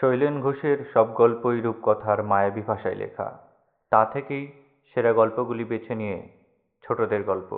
[0.00, 3.38] শৈলেন ঘোষের সব গল্পই রূপকথার মায়াবী ভাষায় লেখা।
[3.90, 4.52] তা থেকেই
[4.94, 6.18] সেরা গল্পগুলি বেছে নিয়ে
[6.84, 7.50] ছোটদের গল্প।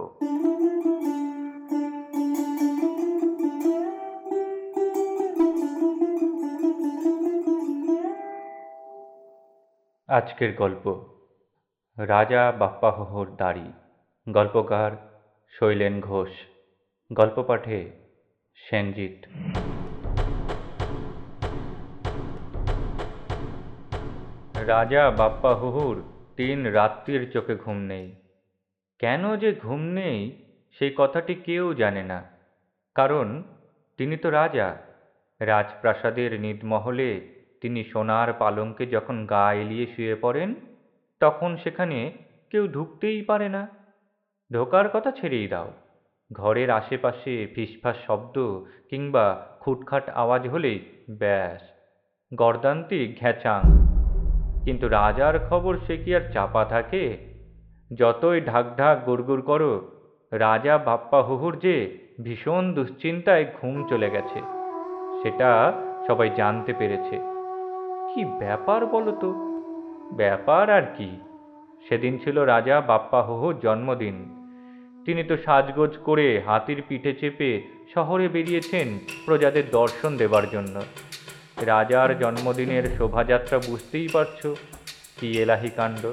[10.08, 10.84] আজকের গল্প,
[11.98, 13.72] রাজা বাপ্পাহর দাড়ি,
[14.32, 14.90] গল্পকার
[15.58, 16.30] শৈলেন ঘোষ
[17.12, 17.90] গল্প পাঠে
[18.70, 19.26] সেনজিৎ।
[24.66, 26.02] রাজা বাপ্পাহুহুর
[26.36, 28.16] তিন রাত্রির চোখে ঘুম নেই।
[28.98, 30.42] কেন যে ঘুম নেই,
[30.78, 32.24] সেই কথাটি কেউ জানে না।
[32.94, 33.42] কারণ
[33.96, 34.76] তিনি তো রাজা।
[35.40, 37.28] রাজপ্রাসাদের নিদমহলে
[37.60, 40.54] তিনি সোনার পালঙ্কে যখন গা এলিয়ে শুয়ে পড়েন,
[41.20, 42.12] তখন সেখানে
[42.50, 43.68] কেউ ঢুকতেই পারে না।
[44.52, 45.72] ঢোকার কথা ছেড়েই দাও।
[46.32, 48.38] ঘরের আশেপাশে ফিসফাস শব্দ
[48.90, 51.62] কিংবা খুটখাট আওয়াজ হলেই ব্যাস।
[52.34, 53.91] গর্দান্তিক ঘ্যাচাং।
[54.64, 57.02] কিন্তু রাজার খবর সে কি আর চাপা থাকে?
[57.90, 59.72] যতই ঢাক ঢাক গুড়গুড় করো,
[60.32, 61.76] রাজা বাপ্পা হুহুর যে
[62.24, 64.40] ভীষণ দুশ্চিন্তায় ঘুম চলে গেছে,
[65.22, 65.50] সেটা
[66.06, 67.16] সবাই জানতে পেরেছে।
[68.10, 69.30] কি ব্যাপার বলো তো?
[70.16, 71.10] ব্যাপার আর কি?
[71.88, 74.16] সেদিন ছিল রাজা বাপ্পা হুহুর জন্মদিন।
[75.04, 77.50] তিনি তো সাজগোজ করে হাতির পিঠে চেপে
[77.94, 78.88] শহরে বেরিয়েছেন
[79.26, 80.80] প্রজাদের দর্শন দেবার জন্য।
[81.66, 84.46] রাজার জন্মদিনের শোভাযাত্রা বুঝতেই পারছ,
[85.20, 86.10] কি এলাহি কাণ্ড।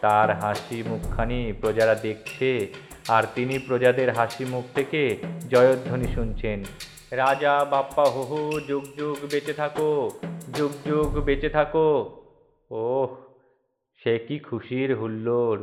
[0.00, 2.72] তার হাসি মুখখানি প্রজারা দেখছে,
[3.08, 5.16] আর তিনি প্রজাদের হাসি মুখ থেকে
[5.48, 6.64] জয়ধ্বনি শুনছেন।
[7.12, 10.10] রাজা, বাপ্পা হহু যুগ যুগ বেঁচে থাকো,
[10.56, 11.88] যুগ যুগ বেঁচে থাকো।
[12.70, 13.08] ওহ,
[14.02, 15.62] সে কি খুশির হুল্লোড়।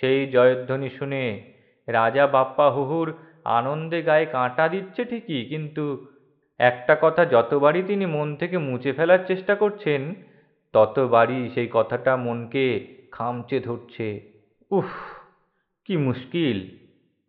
[0.00, 1.52] সেই জয়ধ্বনি শুনে
[1.88, 3.12] রাজা, বাপ্পা হুহুর
[3.44, 6.06] আনন্দে গায়ে কাঁটা দিচ্ছে ঠিকই, কিন্তু
[6.58, 10.14] একটা কথা যতবারই তিনি মন থেকে মুছে ফেলার চেষ্টা করছেন,
[10.72, 14.20] ততবারই সেই কথাটা মনকে খামচে ধরছে।
[14.70, 14.84] উফ,
[15.86, 16.68] কি মুশকিল।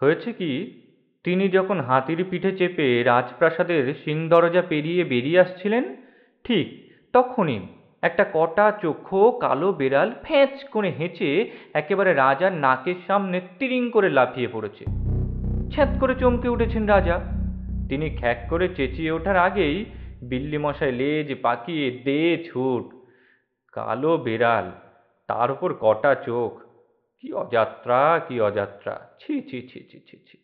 [0.01, 0.81] হয়েছে কি,
[1.23, 5.95] তিনি যখন হাতির পিঠে চেপে রাজপ্রাসাদের সিং দরজা পেরিয়ে বেরিয়ে আসছিলেন,
[6.43, 7.59] ঠিক তখনই
[8.01, 14.47] একটা কটা চোখো কালো বেড়াল ফ্যাঁচ করে হেঁচে একেবারে রাজার নাকের সামনে তিরিং করে লাফিয়ে
[14.51, 14.85] পড়েছে।
[15.71, 17.36] ছ্যাঁত করে চমকে উঠেছেন রাজা।
[17.89, 19.85] তিনি খ্যাক করে চেঁচিয়ে ওঠার আগেই
[20.21, 22.95] বিল্লি মশাই লেজ পাকিয়ে দে ছুট।
[23.71, 24.71] কালো বেড়াল,
[25.27, 26.59] তার উপর কটা চোখ।
[27.21, 30.37] কি অযাত্রা কি অযাত্রা। ছি ছি ছি ছি ছি ছি।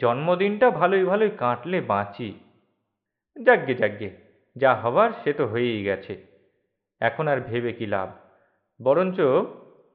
[0.00, 2.34] জন্মদিনটা ভালোই ভালোই কাটলে বাঁচি।
[3.42, 4.10] যাগ্গে যাগ্গে,
[4.56, 6.16] যা হবার সে তো হয়েই গেছে।
[7.00, 8.10] এখন আর ভেবে কি লাভ?
[8.82, 9.20] বরঞ্চ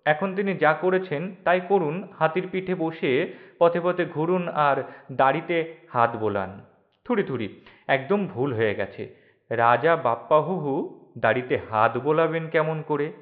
[0.06, 6.16] এখন তিনি যা করেছেন তাই করুন, হাতির পিঠে বসে পথে পথে ঘুরুন আর দাড়িতে হাত
[6.16, 6.66] বোলান।
[7.08, 7.48] থুড়ি থুড়ি
[7.88, 9.04] একদম ভুল হয়ে গেছে।
[9.50, 10.74] রাজা বাপ্পাহুহু
[11.18, 13.14] দাড়িতে হাত বোলাবেন কেমন করে?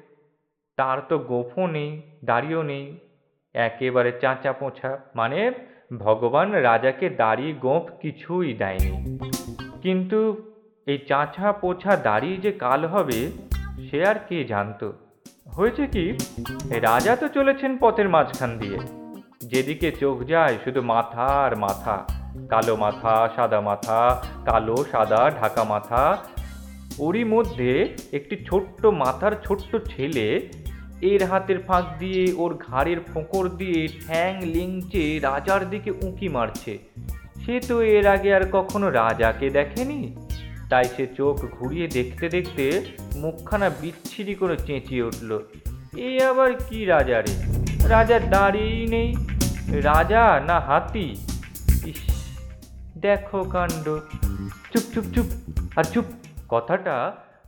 [0.76, 2.98] তার তো গোফও নেই, দাড়িও নেই।
[3.54, 5.52] একেবারে চাঁচা পোঁছা মানে
[5.98, 9.18] ভগবান রাজাকে দাড়ি, গোঁফ কিছুই দেয়নি।
[9.82, 10.20] কিন্তু
[10.86, 13.30] এই চাঁচা পোছা দাড়ি যে কাল হবে,
[13.90, 14.92] সে আর কে জানতো?
[15.56, 16.04] হয়েছে কি,
[16.80, 18.78] রাজা তো চলেছেন পথের মাঝখান দিয়ে।
[19.46, 22.15] যেদিকে চোখ যায় শুধু মাথা আর মাথা।
[22.52, 24.00] কালো মাথা, সাদা মাথা,
[24.44, 26.02] কালো, সাদা, ঢাকা মাথা।
[26.98, 27.70] ওরই মধ্যে
[28.18, 30.26] একটি ছোট্ট মাথার ছোট্ট ছেলে
[31.10, 36.72] এর হাতের ফাঁক দিয়ে, ওর ঘাড়ের ফোঁকর দিয়ে ঠ্যাং লিংচে রাজার দিকে উঁকি মারছে।
[37.42, 40.00] সে তো এর আগে আর কখনো রাজাকে দেখেনি।
[40.70, 42.64] তাই সে চোখ ঘুরিয়ে দেখতে দেখতে
[43.22, 45.30] মুখখানা বিচ্ছিরি করে চেঁচিয়ে উঠল,
[46.06, 47.34] এ আবার কি রাজা রে?
[47.92, 49.10] রাজার দাঁড়িয়েই নেই।
[49.88, 51.08] রাজা না হাতি?
[51.90, 52.00] ইস
[53.06, 53.86] দেখো কাণ্ড।
[54.72, 55.26] চুপ চুপ চুপ।
[55.76, 56.04] আর চুপ।
[56.48, 56.96] কথাটা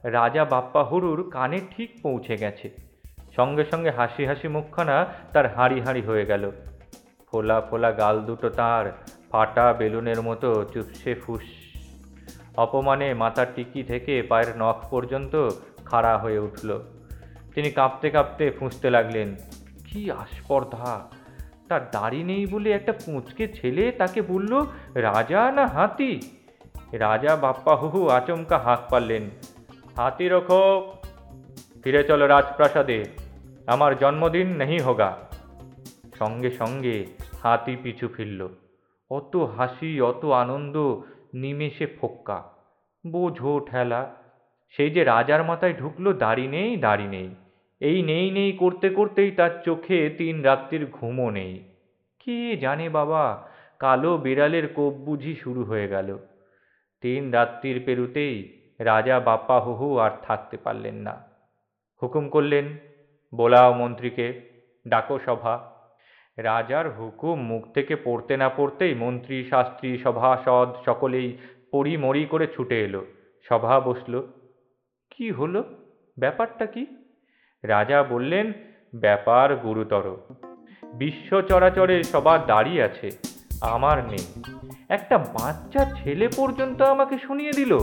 [0.02, 2.66] রাজা বাপ্পা হরুর কানে ঠিক পৌঁছে গেছে।
[3.36, 4.96] সঙ্গে সঙ্গে হাসি হাসি মুখখানা
[5.32, 6.50] তার হাঁড়ি হাঁড়ি হয়ে গেল।
[7.28, 8.84] ফোলা ফোলা গাল দুটো তার,
[9.30, 11.46] ফাটা বেলুনের মতো চুপসে ফুস।
[12.56, 15.34] অপমানে মাথার টিকি থেকে পায়ের নখ পর্যন্ত
[15.84, 16.70] খাড়া হয়ে উঠল।
[17.54, 19.28] তিনি কাঁপতে কাঁপতে ফুঁসতে লাগলেন,
[19.86, 20.92] কি আস্পর্ধা!
[21.68, 26.20] তার দাড়ি নেই বলে একটা পুঁচকে ছেলে তাকে বলল, রাজা না হাতি?
[26.92, 29.30] রাজা বাপ্পা হুহু আচমকা হাঁক পারলেন।
[29.96, 30.92] হাতি রখো,
[31.84, 33.04] ফিরে চলো রাজপ্রাসাদে।
[33.66, 35.16] আমার জন্মদিন নেই হোগা।
[36.18, 37.06] সঙ্গে সঙ্গে
[37.42, 38.48] হাতি পিছু ফিরল।
[39.10, 41.00] অত হাসি, অত আনন্দ,
[41.34, 42.42] নিমেষে ফোক্কা।
[43.06, 44.14] বোঝো ঠেলা
[44.70, 47.34] সেই যে রাজার মাথায় ঢুকলো, দাড়ি নেই দাড়ি নেই।
[47.80, 51.64] এই নেই নেই করতে করতেই তার চোখে তিন রাত্রির ঘুমও নেই।
[52.18, 53.48] কে জানে বাবা,
[53.78, 56.18] কালো বিড়ালের কোপ বুঝি শুরু হয়ে গেল।
[57.00, 61.22] তিন রাত্রির পেরুতেই রাজা বাপ্পা হুহু আর থাকতে পারলেন না।
[62.02, 62.78] হুকুম করলেন,
[63.34, 64.40] বোলাও মন্ত্রীকে,
[64.88, 65.70] ডাকো সভা।
[66.38, 71.36] রাজার হুকুম মুখ থেকে পড়তে না পড়তেই মন্ত্রী, শাস্ত্রী, সভাসদ সকলেই
[71.72, 73.06] পড়ি মরি করে ছুটে এলো।
[73.48, 74.22] সভা বসল।
[75.10, 75.64] কি হলো?
[76.18, 76.86] ব্যাপারটা কি?
[77.64, 78.52] রাজা বললেন,
[78.94, 80.16] ব্যাপার গুরুতর।
[80.94, 83.10] বিশ্ব চরাচরে সবার দাড়ি আছে,
[83.60, 84.24] আমার নেই।
[84.88, 87.78] একটা বাচ্চা ছেলে পর্যন্ত আমাকে শুনিয়ে দিল,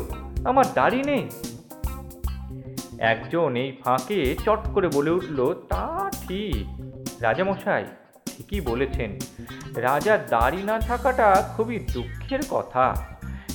[0.46, 1.30] আমার দাড়ি নেই।
[3.00, 6.66] একজন এই ফাঁকে চট করে বলে উঠল, তা ঠিক।
[7.22, 7.86] রাজামশাই,
[8.26, 9.12] ঠিকই বলেছেন।
[9.76, 12.96] রাজার দাড়ি না থাকাটা খুবই দুঃখের কথা।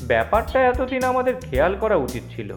[0.03, 2.53] ব্যাপারটা এতদিন আমাদের খেয়াল করা উচিত ছিল।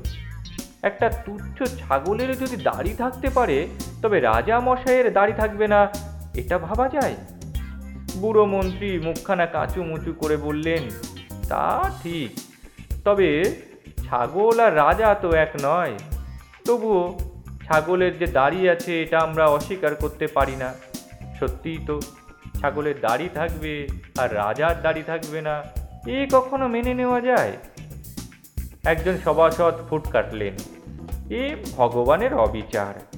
[0.84, 3.58] একটা তুচ্ছ ছাগলের যদি দাড়ি থাকতে পারে,
[4.02, 5.82] তবে রাজা মশাইয়ের দাড়ি থাকবে না,
[6.42, 7.16] এটা ভাবা যায়?
[8.22, 10.84] বুড়ো মন্ত্রী মুখখানা কাঁচু মুচু করে বললেন,
[11.50, 11.66] তা
[12.04, 12.32] ঠিক,
[13.06, 13.30] তবে
[14.06, 15.94] ছাগল আর রাজা তো এক নয়।
[16.66, 17.04] তবুও
[17.66, 20.70] ছাগলের যে দাড়ি আছে, এটা আমরা অস্বীকার করতে পারি না।
[21.40, 21.96] সত্যিই তো,
[22.60, 23.74] ছাগলের দাড়ি থাকবে
[24.22, 25.56] আর রাজার দাড়ি থাকবে না,
[26.08, 27.54] এ কখনো মেনে নেওয়া যায়?
[28.86, 30.54] একজন সভাসদ ফুট কাটলেন।
[31.30, 33.18] এ ভগবানের অবিচার।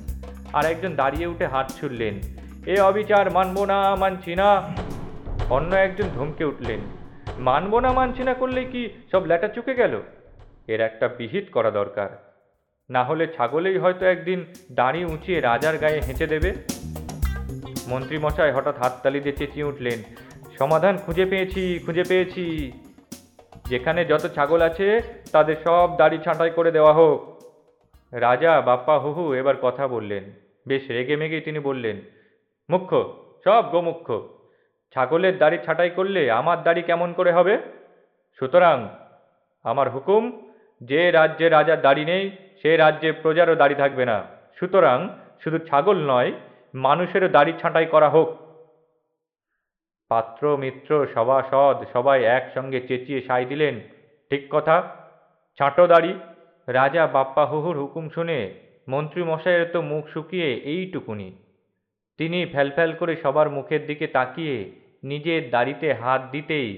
[0.53, 2.19] আর একজন দাঁড়িয়ে উঠে হাত ছুড়লেন।
[2.65, 4.75] এ অবিচার মানব না, মানছি না।
[5.49, 6.79] অন্য একজন ধমকে উঠলেন।
[7.39, 10.01] মানব না, মানছি না করলে কি সব ল্যাটা চুকে গেল?
[10.67, 12.33] এর একটা বিহিত করা দরকার।
[12.89, 16.53] না হলে ছাগলেই হয়তো একদিন দাঁড়ি উঁচিয়ে রাজার গায়ে হেঁচে দেবে।
[17.87, 20.03] মন্ত্রীমশাই হঠাৎ হাততালি দিয়ে চেঁচিয়ে উঠলেন।
[20.59, 22.71] সমাধান খুঁজে পেয়েছি খুঁজে পেয়েছি।
[23.69, 25.01] যেখানে যত ছাগল আছে,
[25.31, 27.43] তাদের সব দাড়ি ছাঁটাই করে দেওয়া হোক।
[28.11, 30.23] রাজা, বাপ্পা, হুহু এবার কথা বললেন।
[30.67, 32.01] বেশ রেগে মেগেই তিনি বললেন,
[32.69, 33.13] মুখ্য,
[33.43, 34.27] সব গোমুখ্য।
[34.93, 37.57] ছাগলের দাড়ি ছাঁটাই করলে আমার দাড়ি কেমন করে হবে?
[38.39, 38.87] সুতরাং
[39.63, 40.49] আমার হুকুম,
[40.81, 44.23] যে রাজ্যে রাজার দাড়ি নেই, সে রাজ্যে প্রজারও দাড়ি থাকবে না।
[44.59, 45.09] সুতরাং
[45.43, 46.31] শুধু ছাগল নয়,
[46.73, 48.44] মানুষেরও দাড়ি ছাঁটাই করা হোক।
[50.09, 53.75] পাত্র, মিত্র সভাসদ সবাই একসঙ্গে চেঁচিয়ে সাই দিলেন,
[54.31, 54.75] ঠিক কথা?
[55.59, 56.13] ছাঁটো দাড়ি,
[56.67, 58.39] রাজা বাপ্পা হুহুর হুকুম শুনে
[58.87, 61.29] মন্ত্রীমশাইয়ের তো মুখ শুকিয়ে এইটুকুনি।
[62.17, 64.71] তিনি ফ্যালফ্যাল করে সবার মুখের দিকে তাকিয়ে
[65.03, 66.69] নিজের দাড়িতে হাত দিতেই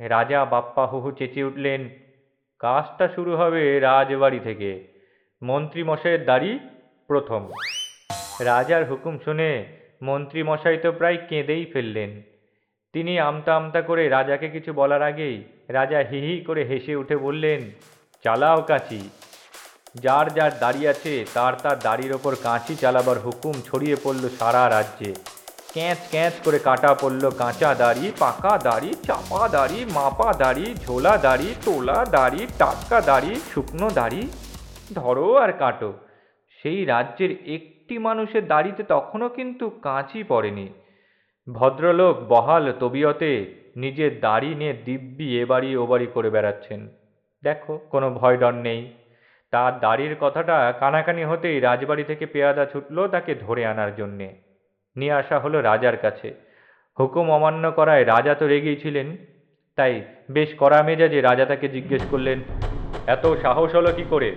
[0.00, 1.88] রাজা বাপ্পা হুহু চেঁচিয়ে উঠলেন,
[2.58, 4.70] কাজটা শুরু হবে রাজবাড়ি থেকে।
[5.42, 6.58] মন্ত্রীমশাইয়ের দাড়ি
[7.06, 7.42] প্রথম।
[8.40, 9.50] রাজার হুকুম শুনে
[10.02, 12.10] মন্ত্রীমশাই তো প্রায় কেঁদেই ফেললেন।
[12.94, 17.60] তিনি আমতা আমতা করে রাজাকে কিছু বলার আগেই রাজা হি হি করে হেসে উঠে বললেন,
[18.24, 19.10] চালাও কাঁচি।
[19.94, 25.14] যার যার দাড়ি আছে, তার তার দাড়ির ওপর কাঁচি চালাবার হুকুম ছড়িয়ে পড়ল সারা রাজ্যে।
[25.72, 31.54] ক্যাঁচ ক্যাঁচ করে কাটা পড়ল কাঁচা দাড়ি, পাকা দাড়ি, চাপা দাড়ি, মাপা দাড়ি, ঝোলা দাড়ি,
[31.64, 34.28] তোলা দাড়ি, টাটকা দাড়ি, শুকনো দাড়ি।
[34.94, 35.92] ধরো আর কাটো।
[36.62, 40.68] সেই রাজ্যের একটি মানুষের দাড়িতে তখনও কিন্তু কাঁচি পড়েনি।
[41.46, 46.88] ভদ্রলোক বহাল তবিয়তে নিজের দাড়ি নিয়ে দিব্যি এ বাড়ি ও বাড়ি করে বেড়াচ্ছেন।
[47.42, 48.92] দেখো, কোনো ভয় ডর নেই।
[49.52, 54.28] তার দাড়ির কথাটা কানাকানি হতেই রাজবাড়ি থেকে পেয়াদা ছুটল তাকে ধরে আনার জন্যে।
[54.96, 56.34] নিয়ে আসা হলো রাজার কাছে।
[56.98, 59.16] হুকুম অমান্য করায় রাজা তো রেগেই ছিলেন।
[59.76, 62.38] তাই বেশ কড়া মেজাজে রাজা তাকে জিজ্ঞেস করলেন,
[63.06, 64.36] এত সাহস হলো কি করে?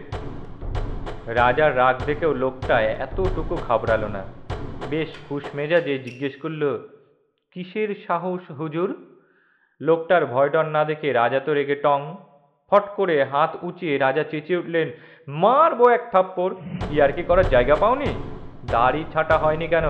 [1.27, 4.23] রাজার রাগ দেখেও লোকটা এতটুকু ঘাবড়ালো না।
[4.89, 6.63] বেশ খুশ মেজাজে জিজ্ঞেস করল
[7.57, 8.89] কিসের সাহস হুজুর?
[9.81, 11.99] লোকটার ভয় ডর না দেখে রাজা তো রেগে টং।
[12.71, 14.87] ফট করে হাত উঁচিয়ে রাজা চেঁচিয়ে উঠলেন,
[15.27, 16.53] মারবো এক থাপ্পড়।
[16.91, 18.09] ইয়ার্কি করার জায়গা পাওনি?
[18.71, 19.87] দাড়ি ছাটা হয়নি কেন?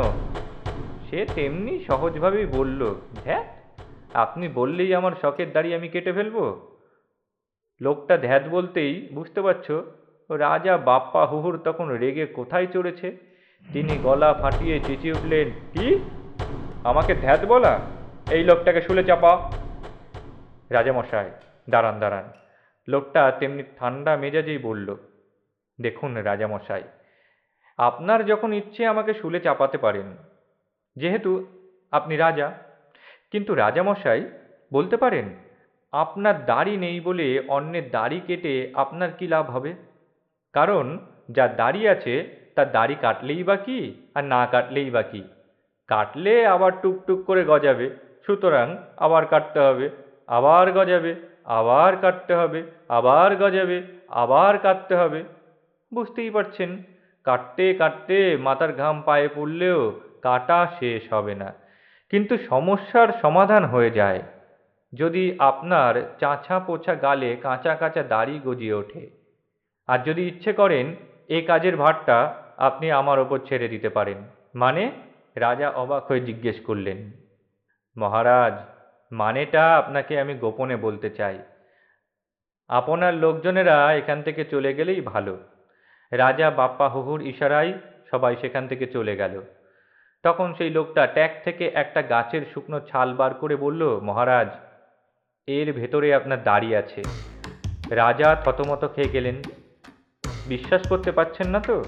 [1.08, 2.82] সে তেমনি সহজভাবেই বলল
[3.26, 3.44] হ্যাঁ
[4.14, 6.38] আপনি বললেই আমার শখের দাড়ি আমি কেটে ফেলব।
[7.82, 9.68] লোকটা ধ্যাত বলতেই বুঝতে পারছ,
[10.30, 13.08] রাজা বাপ্পা হুহুর তখন রেগে কোথায় চড়েছে।
[13.68, 15.88] তিনি গলা ফাটিয়ে চেঁচিয়ে উঠলেন, কি?
[16.84, 17.74] আমাকে ধ্যাত বলা?
[18.36, 19.32] এই লোকটাকে শুলে চাপা
[20.72, 21.30] রাজামশাই,
[21.70, 22.26] দাঁড়ান দাঁড়ান।
[22.88, 24.88] লোকটা তেমনি ঠান্ডা মেজাজেই বলল,
[25.80, 26.84] দেখুন রাজামশাই,
[27.80, 30.08] আপনার যখন ইচ্ছে আমাকে শুলে চাপাতে পারেন,
[30.96, 31.32] যেহেতু
[31.92, 32.48] আপনি রাজা,
[33.32, 34.22] কিন্তু রাজামশাই
[34.72, 35.28] বলতে পারেন,
[35.94, 39.72] আপনার দাড়ি নেই বলে অন্যের দাড়ি কেটে আপনার কি লাভ হবে?
[40.54, 40.86] কারণ
[41.30, 42.14] যা দাড়ি আছে,
[42.56, 43.80] তার দাড়ি কাটলেই বা কি,
[44.16, 45.24] আর না কাটলেই বা কি?
[45.88, 47.90] কাটলে আবার টুকটুক করে গজাবে,
[48.26, 49.90] সুতরাং আবার কাটতে হবে,
[50.28, 51.16] আবার গজাবে,
[51.46, 55.24] আবার কাটতে হবে, আবার গজাবে, আবার কাটতে হবে।
[55.94, 56.84] বুঝতেই পারছেন?
[57.24, 61.54] কাটতে কাটতে মাথার ঘাম পায়ে পড়লেও কাটা শেষ হবে না।
[62.10, 64.22] কিন্তু সমস্যার সমাধান হয়ে যায়
[64.94, 69.10] যদি আপনার চাঁচা পোছা গালে কাঁচা কাঁচা দাড়ি গজিয়ে ওঠে।
[69.88, 70.96] আর যদি ইচ্ছে করেন
[71.30, 74.18] এ কাজের ভারটা আপনি আমার ওপর ছেড়ে দিতে পারেন।
[74.56, 74.92] মানে
[75.40, 77.12] রাজা অবাক হয়ে জিজ্ঞেস করলেন,
[77.98, 78.54] মহারাজ,
[79.12, 81.40] মানেটা আপনাকে আমি গোপনে বলতে চাই।
[82.68, 85.38] আপনার লোকজনেরা এখান থেকে চলে গেলেই ভালো।
[86.12, 87.74] রাজা বাপ্পা হুহুর ইশারায়
[88.12, 89.42] সবাই সেখান থেকে চলে গেল।
[90.24, 94.50] তখন সেই লোকটা ট্যাগ থেকে একটা গাছের শুকনো ছাল বার করে বলল, মহারাজ,
[95.48, 97.04] এর ভেতরে আপনার দাড়ি আছে।
[97.92, 99.36] রাজা থতমত খেয়ে গেলেন।
[100.48, 101.84] বিশ্বাস করতে পারছেন না তো?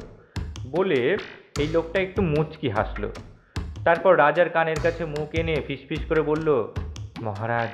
[0.71, 1.17] বলে
[1.59, 3.11] এই লোকটা একটু মুচকি হাসলো।
[3.85, 6.73] তারপর রাজার কানের কাছে মুখ এনে ফিসফিস করে বলল,
[7.21, 7.69] মহারাজ,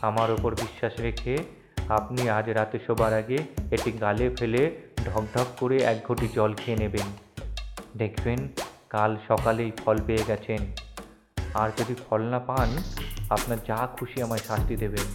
[0.00, 1.38] আমার ওপর বিশ্বাস রেখে
[1.88, 3.38] আপনি আজ রাতে শোবার আগে
[3.70, 4.70] এটি গালে ফেলে
[5.04, 7.08] ঢকঢক করে এক ঘটি জল খেয়ে নেবেন।
[7.96, 8.48] দেখবেন
[8.90, 10.74] কাল সকালেই ফল পেয়ে গেছেন।
[11.54, 12.68] আর যদি ফল না পান,
[13.30, 15.08] আপনার যা খুশি আমায় শাস্তি দেবেন।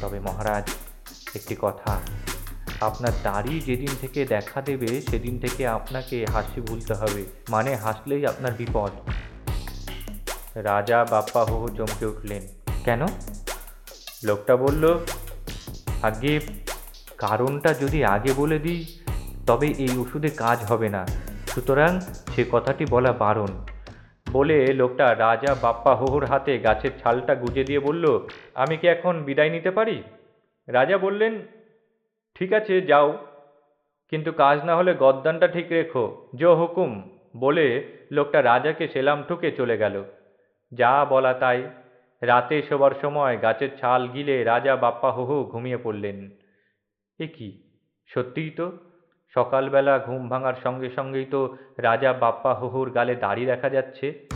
[0.00, 0.70] তবে মহারাজ,
[1.34, 2.00] একটি কথা,
[2.80, 8.52] আপনার দাড়ি যেদিন থেকে দেখা দেবে, সেদিন থেকে আপনাকে হাসি ভুলতে হবে। মানে হাসলেই আপনার
[8.52, 8.90] বিপদ।
[10.54, 12.42] রাজা বাপ্পা হু চমকে উঠলেন।
[12.84, 13.06] কেন?
[14.24, 14.98] লোকটা বলল,
[16.02, 16.40] আগে
[17.18, 18.86] কারণটা যদি আগে বলে দিই
[19.46, 21.06] তবে এই ওষুধে কাজ হবে না।
[21.46, 23.66] সুতরাং সে কথাটি বলা বারণ।
[24.32, 29.50] বলে লোকটা রাজা বাপ্পা হোহর হাতে গাছের ছালটা গুজে দিয়ে বলল, আমি কি এখন বিদায়
[29.50, 30.02] নিতে পারি?
[30.68, 31.42] রাজা বললেন,
[32.34, 33.18] ঠিক আছে, যাও।
[34.10, 39.78] কিন্তু কাজ না হলে গদ্দানটা ঠিক রেখো। জো হুকুম। বলে লোকটা রাজাকে সেলাম ঠুকে চলে
[39.78, 40.04] গেল।
[40.72, 41.68] যা বলা তাই।
[42.22, 46.30] রাতে শোবার সময় গাছের ছাল গিলে রাজা বাপ্পা হুহু ঘুমিয়ে পড়লেন।
[47.18, 47.62] এ কি?
[48.14, 48.72] সত্যিই তো?
[49.34, 54.28] সকালবেলা ঘুম ভাঙার সঙ্গে সঙ্গেই তো রাজা বাপ্পা হুহুর গালে দাড়ি দেখা যাচ্ছে।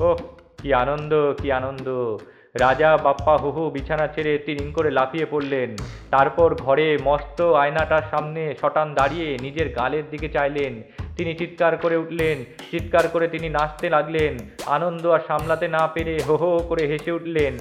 [0.00, 0.16] ওহ,
[0.58, 2.16] কি আনন্দ কি আনন্দ।
[2.60, 5.76] রাজা বাপ্পা হুহু বিছানা ছেড়ে তিরিং করে লাফিয়ে পড়লেন।
[6.10, 10.82] তারপর ঘরে মস্ত আয়নাটার সামনে শটান দাঁড়িয়ে নিজের গালের দিকে চাইলেন।
[11.18, 12.36] তিনি চিৎকার করে উঠলেন,
[12.70, 14.32] চিৎকার করে তিনি নাচতে লাগলেন,
[14.66, 17.54] আনন্দ আর সামলাতে না পেরে হো হো করে হেসে উঠলেন।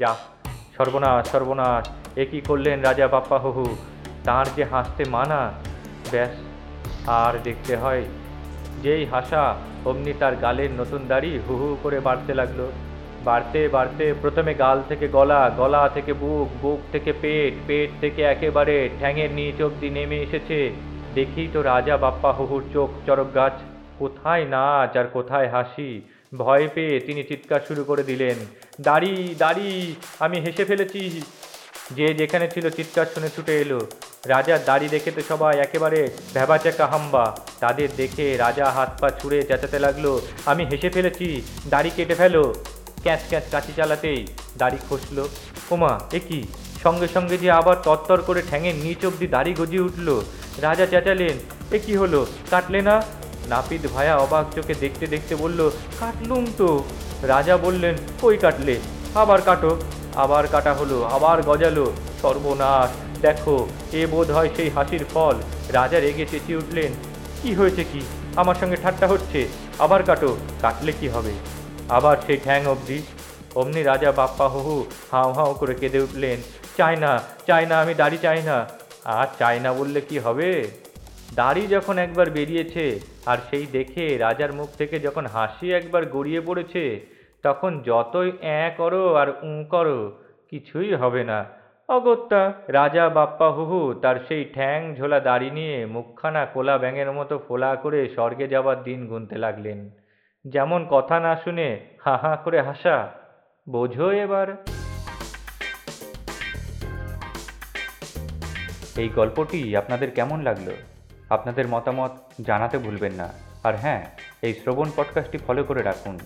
[0.00, 0.12] যা,
[0.76, 1.84] সর্বনাশ সর্বনাশ,
[2.16, 3.66] এ কি করলেন রাজা বাপ্পা হুহু
[4.24, 5.40] তাঁর যে হাসতে মানা,
[6.12, 6.34] ব্যাস,
[7.20, 8.04] আর দেখতে হয়,
[8.82, 9.44] যেই হাসা,
[9.84, 12.60] অমনি তার গালের নতুন দাড়ি হু হু করে বাড়তে লাগল।
[13.24, 18.76] বাড়তে বাড়তে প্রথমে গাল থেকে গলা গলা থেকে বুক বুক থেকে পেট পেট থেকে একেবারে
[18.98, 20.60] ঠ্যাঙের নিচ অব্দি নেমে এসেছে।
[21.18, 23.56] দেখি তো রাজা বাপ্পা হুহুর চোখ চরক গাছ।
[24.00, 25.90] কোথায় নাচ আর কোথায় হাসি?
[26.40, 28.36] ভয় পেয়ে তিনি চিৎকার শুরু করে দিলেন,
[28.88, 29.70] দাড়ি দাড়ি,
[30.24, 31.02] আমি হেসে ফেলেছি।
[31.96, 33.80] যে যেখানে ছিল চিৎকার শুনে ছুটে এলো।
[34.32, 36.00] রাজার দাড়ি দেখে তো সবাই একেবারে
[36.34, 37.24] ভ্যাবাচাকা হাম্বা।
[37.62, 40.06] তাদের দেখে রাজা হাত পা ছুঁড়ে চেঁচাতে লাগল,
[40.50, 41.28] আমি হেসে ফেলেছি,
[41.72, 42.44] দাড়ি কেটে ফেলো।
[43.04, 44.20] ক্যাঁচ ক্যাঁচ কাঁচি চালাতেই
[44.60, 45.24] দাড়ি খসলো।
[45.74, 46.40] ওমা, এ কি?
[46.84, 50.08] সঙ্গে সঙ্গে যে আবার তরতর করে ঠ্যাঙের নিচ অব্দি দাড়ি গজিয়ে উঠল।
[50.62, 51.36] রাজা চেঁচালেন
[51.72, 52.26] এ কি হলো?
[52.50, 53.02] কাটলে না?
[53.48, 55.70] নাপিত ভায়া অবাক চোখে দেখতে দেখতে বলল,
[56.00, 56.84] কাটলুম তো।
[57.22, 58.78] রাজা বললেন, কই কাটলে?
[59.14, 59.76] আবার কাটো।
[60.16, 61.92] আবার কাটা হলো, আবার গজালো,
[62.22, 65.36] সর্বনাশ, দেখো, এ বোধ হয় সেই হাসির ফল।
[65.72, 66.92] রাজা রেগে চেঁচিয়ে উঠলেন,
[67.42, 68.00] কি হয়েছে কি?
[68.36, 71.32] আমার সঙ্গে ঠাট্টা হচ্ছে, আবার কাটো, কাটলে কি হবে?
[71.88, 73.02] আবার সেই ঠ্যাং অবধি।
[73.54, 76.38] অমনি রাজা বাপ্পা হহু হাও হাও করে কেঁদে উঠলেন,
[76.76, 78.66] চাই না চাই না, আমি দাড়ি চাই না।
[79.04, 80.68] আর চাই না বললে কি হবে?
[81.34, 87.06] দাড়ি যখন একবার বেরিয়েছে আর সেই দেখে রাজার মুখ থেকে যখন হাসি একবার গড়িয়ে পড়েছে,
[87.42, 90.18] তখন যতই অ্যাঁ করো আর উঁ করো,
[90.50, 91.44] কিছুই হবে না।
[91.88, 97.76] অগত্যা রাজা বাপ্পা হুহু তার সেই ঠ্যাং ঝোলা দাড়ি নিয়ে মুখখানা কোলা ব্যাঙের মতো ফোলা
[97.76, 99.90] করে স্বর্গে যাবার দিন গুনতে লাগলেন।
[100.46, 103.08] যেমন কথা না শুনে হা হা করে হাসা।
[103.68, 104.73] বোঝো এবার।
[108.96, 110.72] এই গল্পটি আপনাদের কেমন লাগল?
[111.30, 112.10] আপনাদের মতামত
[112.40, 113.28] জানাতে ভুলবেন না।
[113.64, 114.06] আর হ্যাঁ
[114.42, 116.18] এই শ্রবণ পডকাস্টটি ফলো করে রাখুন।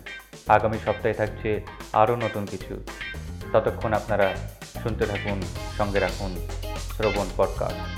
[0.48, 1.60] আগামী সপ্তাহে থাকছে
[1.92, 2.84] আরও নতুন কিছু।
[3.52, 4.34] ততক্ষণ আপনারা
[4.82, 5.42] শুনতে থাকুন,
[5.78, 6.36] সঙ্গে রাখুন
[6.78, 7.97] শ্রবণ পডকাস্ট।